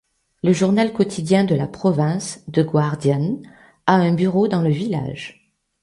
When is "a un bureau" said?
3.85-4.47